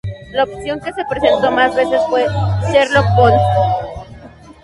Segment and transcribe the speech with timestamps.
[0.31, 2.25] La opción que se presentó más veces fue
[2.71, 4.17] "Sherlock Bones".